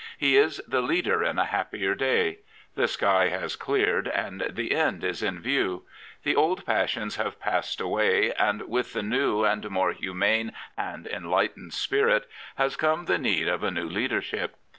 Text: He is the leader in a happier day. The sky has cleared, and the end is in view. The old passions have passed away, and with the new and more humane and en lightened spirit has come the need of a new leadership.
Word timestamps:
He 0.17 0.35
is 0.35 0.59
the 0.67 0.81
leader 0.81 1.23
in 1.23 1.37
a 1.37 1.45
happier 1.45 1.93
day. 1.93 2.39
The 2.73 2.87
sky 2.87 3.27
has 3.27 3.55
cleared, 3.55 4.07
and 4.07 4.47
the 4.49 4.71
end 4.75 5.03
is 5.03 5.21
in 5.21 5.39
view. 5.39 5.83
The 6.23 6.35
old 6.35 6.65
passions 6.65 7.17
have 7.17 7.39
passed 7.39 7.79
away, 7.79 8.33
and 8.33 8.63
with 8.63 8.93
the 8.93 9.03
new 9.03 9.43
and 9.45 9.69
more 9.69 9.91
humane 9.93 10.53
and 10.75 11.07
en 11.07 11.25
lightened 11.25 11.73
spirit 11.75 12.27
has 12.55 12.77
come 12.77 13.05
the 13.05 13.19
need 13.19 13.47
of 13.47 13.61
a 13.61 13.69
new 13.69 13.87
leadership. 13.87 14.55